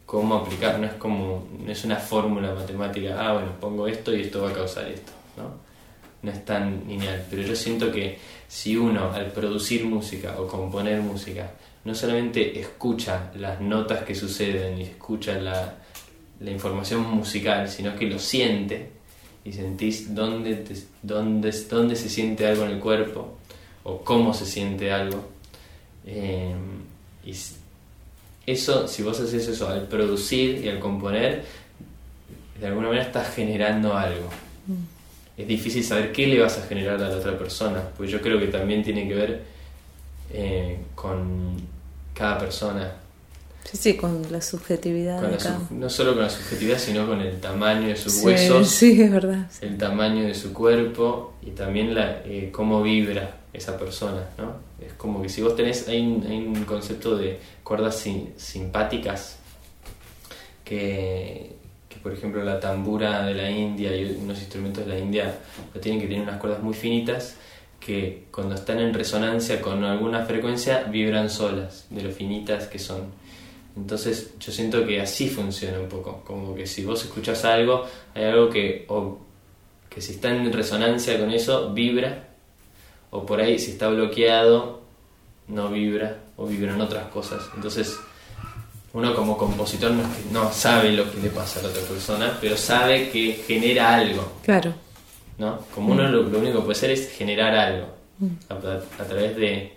cómo 0.05 0.35
aplicar, 0.35 0.77
no 0.79 0.85
es 0.85 0.93
como, 0.93 1.47
no 1.65 1.71
es 1.71 1.83
una 1.83 1.95
fórmula 1.95 2.53
matemática, 2.53 3.15
ah 3.19 3.33
bueno, 3.33 3.53
pongo 3.59 3.87
esto 3.87 4.15
y 4.15 4.21
esto 4.21 4.43
va 4.43 4.51
a 4.51 4.53
causar 4.53 4.87
esto, 4.87 5.11
¿no? 5.37 5.63
No 6.23 6.31
es 6.31 6.43
tan 6.45 6.83
lineal, 6.87 7.25
pero 7.29 7.43
yo 7.43 7.55
siento 7.55 7.91
que 7.91 8.17
si 8.47 8.75
uno 8.77 9.11
al 9.11 9.31
producir 9.31 9.85
música 9.85 10.35
o 10.39 10.47
componer 10.47 10.99
música 11.01 11.51
no 11.83 11.93
solamente 11.93 12.59
escucha 12.59 13.31
las 13.37 13.61
notas 13.61 14.03
que 14.03 14.15
suceden 14.15 14.79
y 14.79 14.83
escucha 14.83 15.35
la, 15.39 15.75
la 16.39 16.49
información 16.51 17.01
musical, 17.01 17.69
sino 17.69 17.95
que 17.95 18.07
lo 18.07 18.17
siente 18.17 18.89
y 19.43 19.51
sentís 19.53 20.15
dónde, 20.15 20.55
te- 20.55 20.75
dónde, 21.03 21.51
dónde 21.69 21.95
se 21.95 22.09
siente 22.09 22.47
algo 22.47 22.63
en 22.65 22.71
el 22.71 22.79
cuerpo 22.79 23.37
o 23.83 23.99
cómo 23.99 24.33
se 24.33 24.47
siente 24.47 24.91
algo. 24.91 25.23
Eh, 26.07 26.55
y 27.23 27.35
eso, 28.47 28.87
si 28.87 29.03
vos 29.03 29.19
haces 29.19 29.47
eso 29.47 29.67
al 29.69 29.87
producir 29.87 30.65
y 30.65 30.69
al 30.69 30.79
componer, 30.79 31.43
de 32.59 32.65
alguna 32.67 32.87
manera 32.87 33.05
estás 33.05 33.33
generando 33.35 33.95
algo. 33.95 34.29
Es 35.37 35.47
difícil 35.47 35.83
saber 35.83 36.11
qué 36.11 36.27
le 36.27 36.39
vas 36.39 36.57
a 36.57 36.61
generar 36.67 36.95
a 37.01 37.09
la 37.09 37.15
otra 37.17 37.37
persona, 37.37 37.81
pues 37.97 38.09
yo 38.09 38.21
creo 38.21 38.39
que 38.39 38.47
también 38.47 38.83
tiene 38.83 39.07
que 39.07 39.13
ver 39.15 39.43
eh, 40.33 40.77
con 40.95 41.57
cada 42.13 42.37
persona, 42.39 42.93
Sí, 43.63 43.77
sí, 43.77 43.97
con 43.97 44.31
la 44.31 44.41
subjetividad 44.41 45.19
con 45.19 45.31
de 45.31 45.37
la 45.37 45.43
cada 45.43 45.59
no 45.71 45.89
solo 45.89 46.13
con 46.13 46.21
la 46.21 46.29
subjetividad, 46.29 46.77
sino 46.77 47.07
con 47.07 47.19
el 47.19 47.39
tamaño 47.41 47.87
de 47.87 47.95
sus 47.95 48.13
Sí, 48.13 48.25
huesos, 48.25 48.69
Sí, 48.69 49.01
es 49.01 49.11
verdad. 49.11 49.47
el 49.61 49.77
tamaño 49.77 50.23
de 50.23 50.35
su 50.35 50.53
cuerpo 50.53 51.33
y 51.41 51.49
también 51.51 51.95
la, 51.95 52.21
eh, 52.25 52.49
cómo 52.53 52.83
vibra 52.83 53.37
esa 53.53 53.77
persona, 53.77 54.21
¿no? 54.37 54.53
Es 54.85 54.93
como 54.93 55.21
que 55.21 55.29
si 55.29 55.41
vos 55.41 55.55
tenés, 55.55 55.87
hay 55.87 55.99
un, 56.01 56.25
hay 56.27 56.37
un 56.45 56.63
concepto 56.65 57.17
de 57.17 57.39
cuerdas 57.63 57.95
sim- 57.99 58.29
simpáticas 58.37 59.37
que, 60.63 61.55
que, 61.95 62.01
por 62.01 62.11
ejemplo, 62.11 62.43
la 62.43 62.59
tambura 62.59 63.25
de 63.25 63.33
la 63.33 63.49
India 63.49 63.95
y 63.95 64.17
unos 64.21 64.37
instrumentos 64.39 64.85
de 64.85 64.93
la 64.93 64.99
India 64.99 65.39
lo 65.73 65.79
tienen 65.79 66.01
que 66.01 66.07
tener 66.07 66.23
unas 66.23 66.39
cuerdas 66.41 66.61
muy 66.61 66.73
finitas 66.73 67.37
que 67.79 68.25
cuando 68.31 68.55
están 68.55 68.79
en 68.79 68.93
resonancia 68.93 69.61
con 69.61 69.83
alguna 69.83 70.25
frecuencia 70.25 70.83
vibran 70.83 71.29
solas, 71.29 71.87
de 71.89 72.01
lo 72.01 72.11
finitas 72.11 72.67
que 72.67 72.79
son. 72.79 73.13
Entonces 73.77 74.33
yo 74.39 74.51
siento 74.51 74.85
que 74.85 74.99
así 74.99 75.29
funciona 75.29 75.79
un 75.79 75.87
poco, 75.87 76.21
como 76.25 76.53
que 76.53 76.67
si 76.67 76.83
vos 76.83 77.03
escuchas 77.03 77.45
algo, 77.45 77.85
hay 78.13 78.25
algo 78.25 78.49
que, 78.49 78.85
o, 78.89 79.19
que 79.89 80.01
si 80.01 80.13
está 80.13 80.35
en 80.35 80.51
resonancia 80.51 81.17
con 81.17 81.31
eso, 81.31 81.73
vibra, 81.73 82.29
o 83.11 83.25
por 83.25 83.39
ahí 83.39 83.57
si 83.57 83.71
está 83.71 83.87
bloqueado, 83.87 84.81
no 85.47 85.69
vibra, 85.69 86.17
o 86.35 86.45
vibran 86.45 86.81
otras 86.81 87.07
cosas. 87.07 87.49
Entonces 87.55 87.97
uno 88.95 89.13
como 89.15 89.37
compositor 89.37 89.91
no, 89.91 90.01
es 90.01 90.07
que- 90.07 90.33
no 90.33 90.51
sabe 90.51 90.91
lo 90.93 91.09
que 91.11 91.19
le 91.19 91.29
pasa 91.29 91.59
a 91.59 91.63
la 91.63 91.69
otra 91.69 91.81
persona, 91.83 92.37
pero 92.41 92.57
sabe 92.57 93.09
que 93.11 93.43
genera 93.47 93.95
algo. 93.95 94.31
Claro. 94.43 94.73
¿no? 95.37 95.59
Como 95.75 95.91
uno 95.93 96.07
lo, 96.07 96.23
lo 96.23 96.39
único 96.39 96.59
que 96.59 96.65
puede 96.65 96.77
hacer 96.77 96.91
es 96.91 97.11
generar 97.11 97.53
algo 97.53 97.87
a, 98.49 98.53
a- 98.53 99.03
a 99.03 99.05
través 99.05 99.35
de... 99.35 99.73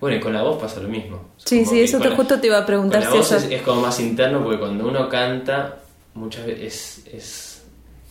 Bueno, 0.00 0.16
y 0.16 0.20
con 0.20 0.32
la 0.32 0.42
voz 0.42 0.60
pasa 0.60 0.78
lo 0.80 0.88
mismo. 0.88 1.30
Sí, 1.38 1.64
sí, 1.64 1.80
eso 1.80 1.98
te, 1.98 2.08
la- 2.10 2.14
justo 2.16 2.38
te 2.40 2.46
iba 2.46 2.58
a 2.58 2.64
preguntar 2.64 3.00
con 3.00 3.04
la 3.06 3.10
si 3.10 3.18
voz 3.18 3.32
eso... 3.32 3.46
es, 3.48 3.52
es 3.52 3.62
como 3.62 3.80
más 3.82 3.98
interno 3.98 4.42
porque 4.44 4.58
cuando 4.60 4.86
uno 4.86 5.08
canta 5.08 5.80
muchas 6.14 6.46
veces 6.46 7.02
es, 7.12 7.14
es, 7.14 7.62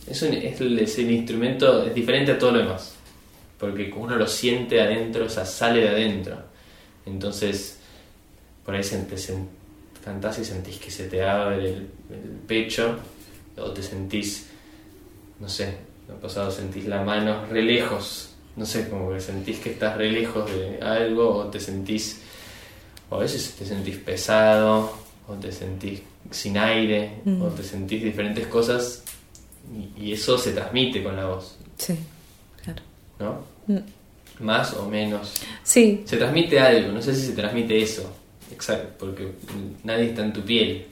es, 0.06 0.22
un- 0.22 0.34
es 0.34 0.98
el, 0.98 1.10
instrumento, 1.10 1.84
es 1.84 1.94
diferente 1.94 2.32
a 2.32 2.38
todo 2.38 2.52
lo 2.52 2.58
demás. 2.58 2.92
Porque 3.58 3.90
uno 3.96 4.14
lo 4.16 4.26
siente 4.26 4.80
adentro, 4.80 5.24
o 5.24 5.28
sea, 5.30 5.46
sale 5.46 5.80
de 5.80 5.88
adentro. 5.88 6.36
Entonces, 7.06 7.78
por 8.64 8.74
ahí 8.74 8.82
se- 8.84 9.08
sen- 9.16 9.46
cantás 10.04 10.38
y 10.38 10.44
sentís 10.44 10.78
que 10.78 10.90
se 10.90 11.08
te 11.08 11.22
abre 11.24 11.56
el, 11.68 11.90
el 12.10 12.30
pecho 12.46 12.96
o 13.56 13.70
te 13.72 13.82
sentís, 13.82 14.46
no 15.40 15.48
sé, 15.48 15.74
ha 16.10 16.20
pasado, 16.20 16.50
sentís 16.50 16.86
la 16.86 17.02
mano 17.02 17.46
re 17.46 17.62
lejos, 17.62 18.30
no 18.56 18.64
sé, 18.64 18.88
como 18.88 19.12
que 19.12 19.20
sentís 19.20 19.58
que 19.58 19.70
estás 19.72 19.96
re 19.96 20.10
lejos 20.10 20.50
de 20.50 20.80
algo 20.80 21.28
o 21.36 21.44
te 21.46 21.60
sentís, 21.60 22.20
o 23.10 23.16
a 23.16 23.18
veces 23.20 23.54
te 23.58 23.64
sentís 23.66 23.96
pesado 23.96 24.92
o 25.28 25.34
te 25.34 25.52
sentís 25.52 26.00
sin 26.30 26.56
aire 26.58 27.20
o 27.40 27.48
te 27.48 27.62
sentís 27.62 28.02
diferentes 28.02 28.46
cosas 28.46 29.02
y, 29.96 30.06
y 30.08 30.12
eso 30.12 30.36
se 30.38 30.52
transmite 30.52 31.02
con 31.02 31.16
la 31.16 31.26
voz, 31.26 31.56
Sí, 31.76 31.94
claro. 32.62 32.82
¿no? 33.18 33.40
Mm. 33.74 33.80
Más 34.40 34.72
o 34.74 34.88
menos. 34.88 35.32
Sí, 35.64 36.02
Se 36.06 36.16
transmite 36.16 36.60
algo, 36.60 36.92
no 36.92 37.02
sé 37.02 37.14
si 37.14 37.26
se 37.26 37.32
transmite 37.32 37.80
eso, 37.82 38.08
exacto, 38.52 38.94
porque 38.98 39.32
nadie 39.84 40.06
está 40.10 40.24
en 40.24 40.32
tu 40.32 40.42
piel. 40.42 40.86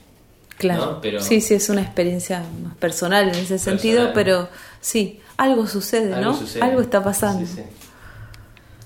claro. 0.57 0.85
¿no? 0.93 1.01
Pero- 1.01 1.19
Sí, 1.21 1.41
sí, 1.41 1.53
es 1.53 1.69
una 1.69 1.81
experiencia 1.81 2.43
más 2.63 2.75
personal 2.77 3.29
en 3.29 3.35
ese 3.35 3.59
sentido, 3.59 4.11
pero 4.13 4.49
sí, 4.81 5.19
algo 5.37 5.67
sucede, 5.67 6.13
Algo 6.13 6.31
¿no? 6.31 6.37
sucede. 6.37 6.63
Algo 6.63 6.81
está 6.81 7.03
pasando. 7.03 7.45
Sí, 7.45 7.53
sí. 7.57 7.61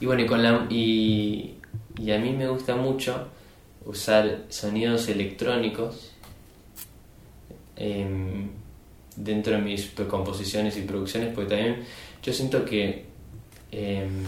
Y 0.02 0.06
bueno, 0.06 0.24
y, 0.24 0.26
con 0.26 0.42
la, 0.44 0.66
y, 0.70 1.56
y 1.98 2.12
a 2.12 2.18
mí 2.20 2.32
me 2.34 2.48
gusta 2.50 2.76
mucho 2.76 3.28
usar 3.86 4.44
sonidos 4.50 5.08
electrónicos 5.08 6.12
em, 7.76 8.50
dentro 9.16 9.54
de 9.54 9.60
mis 9.62 9.86
composiciones 10.10 10.78
y 10.78 10.82
producciones, 10.82 11.34
porque 11.34 11.50
también 11.56 11.84
yo 12.24 12.34
siento 12.34 12.66
que 12.66 13.06
em, 13.72 14.24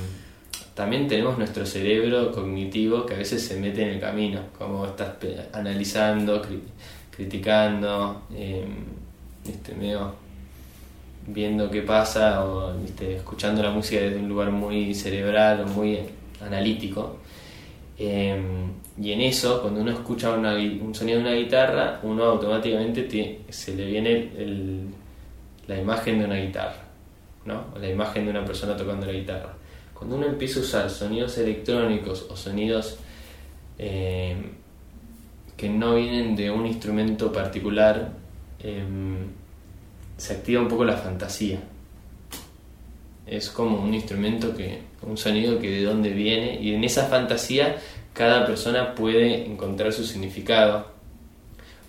también 0.74 1.08
tenemos 1.08 1.38
nuestro 1.38 1.66
cerebro 1.66 2.32
cognitivo 2.32 3.06
que 3.06 3.14
a 3.14 3.18
veces 3.18 3.46
se 3.46 3.60
mete 3.60 3.84
en 3.84 3.90
el 3.90 4.00
camino, 4.00 4.42
como 4.58 4.86
estás 4.86 5.16
analizando, 5.54 6.42
criticando, 7.12 8.24
este, 9.46 9.76
medio 9.76 10.16
viendo 11.28 11.70
qué 11.70 11.84
pasa 11.84 12.44
o 12.44 12.74
escuchando 13.00 13.62
la 13.64 13.70
música 13.70 14.02
desde 14.02 14.18
un 14.18 14.28
lugar 14.28 14.52
muy 14.52 14.94
cerebral 14.94 15.62
o 15.62 15.68
muy 15.68 16.00
analítico. 16.42 17.18
Em, 17.98 18.72
y 19.00 19.12
en 19.12 19.22
eso, 19.22 19.62
cuando 19.62 19.82
uno 19.82 19.92
escucha 19.92 20.32
un 20.32 20.96
sonido 20.96 21.20
de 21.20 21.26
una 21.26 21.36
guitarra, 21.36 22.00
uno 22.04 22.24
automáticamente 22.26 23.42
se 23.50 23.76
le 23.76 23.86
viene 23.86 24.32
la 25.68 25.80
imagen 25.80 26.20
de 26.20 26.26
una 26.26 26.36
guitarra, 26.36 26.84
¿no? 27.46 27.66
O 27.76 27.80
la 27.80 27.90
imagen 27.90 28.26
de 28.26 28.32
una 28.32 28.44
persona 28.44 28.76
tocando 28.76 29.06
la 29.06 29.14
guitarra. 29.14 29.54
Cuando 30.04 30.18
uno 30.18 30.26
empieza 30.26 30.60
a 30.60 30.64
usar 30.64 30.90
sonidos 30.90 31.38
electrónicos 31.38 32.26
o 32.30 32.36
sonidos 32.36 32.98
em, 33.78 34.50
que 35.56 35.70
no 35.70 35.96
vienen 35.96 36.36
de 36.36 36.52
un 36.52 36.68
instrumento 36.68 37.32
particular, 37.32 38.12
em, 38.60 39.30
se 40.18 40.34
activa 40.34 40.62
un 40.62 40.68
poco 40.68 40.84
la 40.84 40.98
fantasía. 40.98 41.62
Es 43.26 43.50
como 43.50 43.82
un 43.82 43.94
instrumento 43.94 44.54
que, 44.54 44.82
un 45.04 45.16
sonido 45.16 45.58
que 45.58 45.72
de 45.72 45.84
dónde 45.86 46.10
viene 46.10 46.62
y 46.62 46.74
en 46.74 46.84
esa 46.84 47.06
fantasía 47.06 47.78
cada 48.12 48.46
persona 48.46 48.96
puede 48.96 49.46
encontrar 49.46 49.94
su 49.94 50.04
significado 50.04 50.88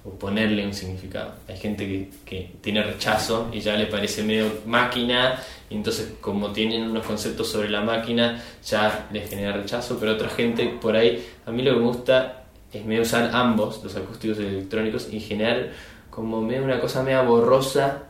o 0.05 0.11
ponerle 0.11 0.67
un 0.67 0.75
significado. 0.75 1.35
Hay 1.49 1.57
gente 1.57 1.87
que, 1.87 2.11
que, 2.25 2.51
tiene 2.61 2.83
rechazo 2.83 3.49
y 3.53 3.61
ya 3.61 3.75
le 3.75 3.87
parece 3.87 4.23
medio 4.23 4.61
máquina, 4.67 5.41
y 5.71 5.77
entonces 5.77 6.15
como 6.21 6.53
tienen 6.53 6.83
unos 6.83 7.07
conceptos 7.07 7.49
sobre 7.49 7.71
la 7.71 7.81
máquina 7.81 8.43
ya 8.65 9.09
les 9.13 9.31
genera 9.31 9.53
rechazo, 9.53 9.97
pero 9.99 10.13
otra 10.13 10.29
gente 10.29 10.67
por 10.81 10.95
ahí, 10.95 11.27
a 11.47 11.51
mí 11.51 11.63
lo 11.63 11.73
que 11.73 11.81
me 11.81 11.87
gusta 11.87 12.45
es 12.73 12.85
medio 12.85 13.03
usar 13.03 13.31
ambos, 13.33 13.83
los 13.83 13.97
acústicos 13.97 14.39
y 14.41 14.43
electrónicos, 14.43 15.09
y 15.11 15.21
generar 15.21 15.71
como 16.11 16.43
medio 16.43 16.65
una 16.65 16.81
cosa 16.81 17.03
media 17.03 17.23
borrosa 17.23 18.05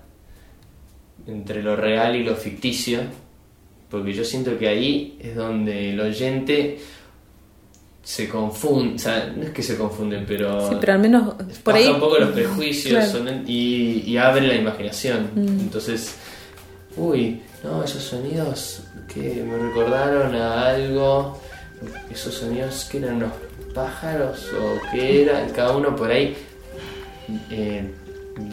entre 1.26 1.62
lo 1.62 1.76
real 1.76 2.16
y 2.16 2.24
lo 2.24 2.34
ficticio, 2.34 3.00
porque 3.88 4.12
yo 4.12 4.24
siento 4.24 4.58
que 4.58 4.68
ahí 4.68 5.16
es 5.20 5.36
donde 5.36 5.90
el 5.90 6.00
oyente 6.00 6.78
se 8.04 8.28
confunde, 8.28 8.96
o 8.96 8.98
sea, 8.98 9.32
no 9.34 9.44
es 9.44 9.50
que 9.50 9.62
se 9.62 9.78
confunden, 9.78 10.26
pero, 10.28 10.68
sí, 10.68 10.76
pero 10.78 10.92
al 10.92 10.98
menos 10.98 11.34
por 11.62 11.74
ahí 11.74 11.88
un 11.88 11.98
poco 11.98 12.18
los 12.18 12.30
prejuicios 12.30 13.14
y, 13.46 14.16
abre 14.18 14.46
la 14.46 14.54
imaginación. 14.54 15.30
Mm. 15.34 15.60
Entonces, 15.60 16.16
uy, 16.96 17.40
no, 17.62 17.82
esos 17.82 18.02
sonidos 18.02 18.82
que 19.12 19.42
me 19.42 19.56
recordaron 19.56 20.34
a 20.34 20.68
algo, 20.68 21.40
esos 22.10 22.34
sonidos 22.34 22.86
que 22.90 22.98
eran 22.98 23.16
unos 23.16 23.32
pájaros 23.74 24.50
o 24.52 24.78
qué 24.92 25.22
era, 25.22 25.46
cada 25.48 25.74
uno 25.76 25.96
por 25.96 26.10
ahí 26.10 26.36
eh, 27.50 27.90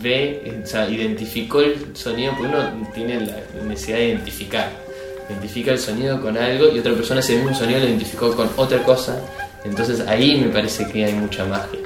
ve, 0.02 0.62
o 0.64 0.66
sea, 0.66 0.90
identificó 0.90 1.62
el 1.62 1.96
sonido, 1.96 2.34
porque 2.38 2.54
uno 2.54 2.88
tiene 2.94 3.20
la 3.26 3.64
necesidad 3.66 3.98
de 3.98 4.08
identificar. 4.08 4.91
Identifica 5.32 5.72
el 5.72 5.80
sonido 5.80 6.22
con 6.22 6.38
algo 6.38 6.70
y 6.70 6.80
otra 6.80 6.94
persona 6.94 7.22
ese 7.22 7.38
mismo 7.38 7.56
sonido 7.56 7.80
lo 7.80 7.86
identificó 7.88 8.36
con 8.36 8.50
otra 8.58 8.84
cosa. 8.84 9.17
Entonces 9.63 10.02
ahí 10.08 10.41
me 10.41 10.50
parece 10.50 10.86
que 10.88 11.06
hay 11.06 11.13
mucha 11.13 11.46
magia. 11.46 11.80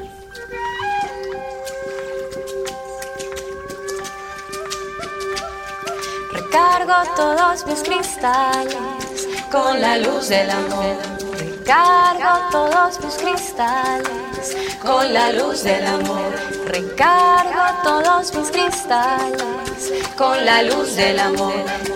Recargo 6.34 6.94
todos 7.16 7.68
mis 7.68 7.82
cristales 7.84 9.28
con 9.52 9.80
la 9.80 9.98
luz 10.00 10.30
del 10.30 10.50
amor. 10.50 10.98
Recargo 11.38 12.50
todos 12.52 13.00
mis 13.04 13.16
cristales 13.16 14.58
con 14.82 15.14
la 15.14 15.32
luz 15.32 15.64
del 15.64 15.86
amor 15.86 16.56
Recargo 16.66 17.84
todos 17.84 18.34
mis 18.36 18.50
cristales 18.50 19.94
con 20.18 20.44
la 20.46 20.64
luz 20.64 20.96
del 20.96 21.20
amor. 21.20 21.54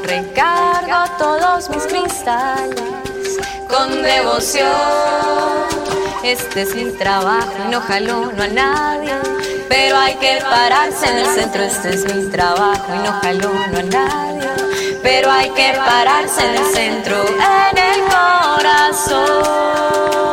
Recargo 0.10 1.06
todos 1.20 1.70
mis 1.70 1.84
cristales 1.84 3.38
con 3.70 4.02
devoción. 4.02 4.66
Este 6.24 6.64
es 6.64 6.74
mi 6.74 6.90
trabajo 6.94 7.54
no 7.70 7.80
jalo 7.80 8.32
no 8.32 8.42
a 8.42 8.48
nadie, 8.48 9.14
pero 9.70 9.98
hay 9.98 10.16
que 10.16 10.40
pararse 10.42 11.12
en 11.12 11.18
el 11.20 11.28
centro. 11.28 11.62
Este 11.62 11.90
es 11.90 12.16
mi 12.16 12.28
trabajo 12.32 12.92
y 12.96 13.00
no 13.06 13.12
jalo 13.22 13.52
no 13.72 13.78
a 13.78 13.84
nadie, 13.84 14.50
pero 15.04 15.30
hay 15.30 15.52
que 15.52 15.74
pararse 15.78 16.44
en 16.44 16.56
el 16.56 16.66
centro, 16.74 17.24
en 17.28 17.78
el 17.78 18.02
corazón. 18.10 20.29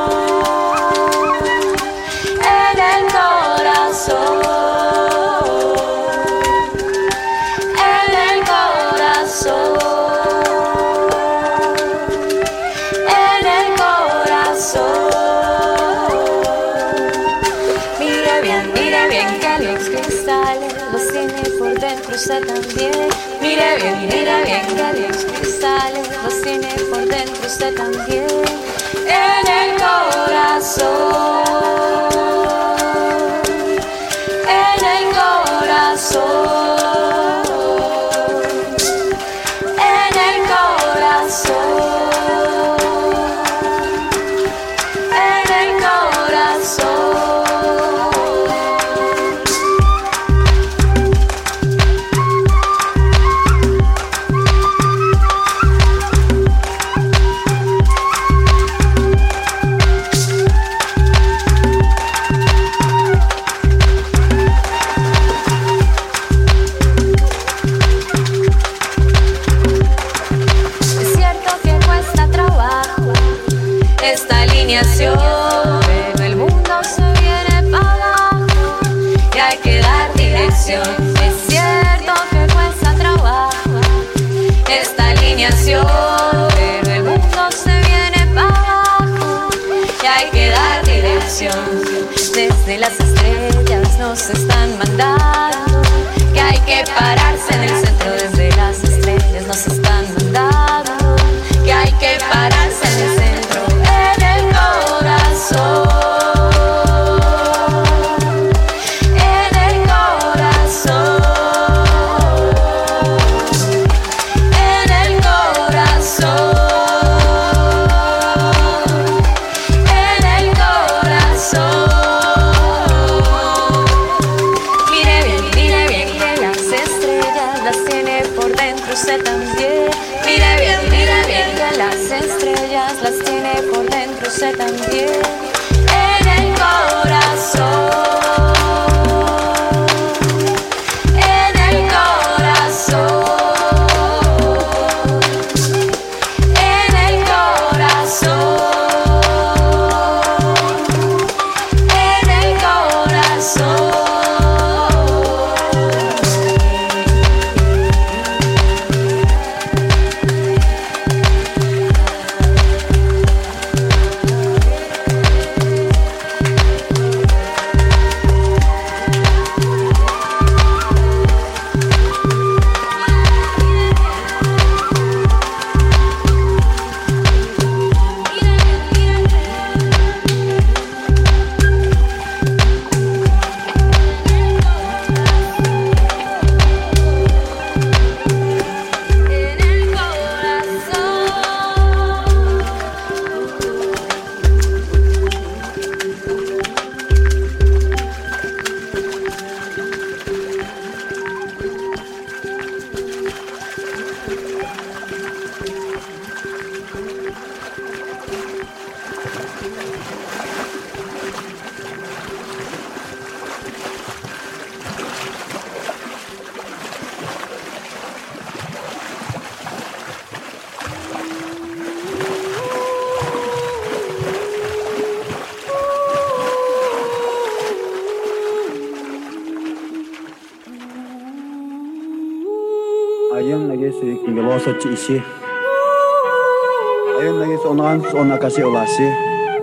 Usted 22.16 22.46
también. 22.46 23.08
Mire 23.42 23.76
bien, 23.76 24.08
mire 24.08 24.44
bien, 24.44 25.08
los 25.08 25.24
cristales 25.24 26.08
los 26.24 26.40
tiene 26.40 26.68
por 26.90 27.06
dentro 27.06 27.46
usted 27.46 27.74
también. 27.74 28.26
En 29.06 29.46
el 29.46 29.76
corazón. 29.78 31.45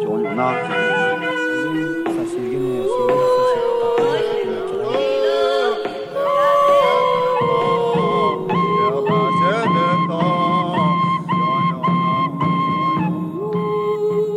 Ona. 0.08 0.54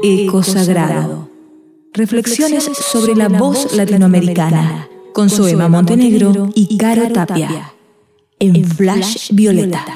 Eco 0.02 0.42
Sagrado. 0.42 1.28
Reflexiones 1.92 2.64
sobre 2.64 3.14
la 3.14 3.28
voz 3.28 3.74
latinoamericana 3.76 4.88
con 5.12 5.30
Soema 5.30 5.68
Montenegro 5.68 6.50
y 6.54 6.76
Caro 6.76 7.08
Tapia 7.12 7.75
en 8.38 8.64
Flash 8.64 9.30
Violeta. 9.32 9.95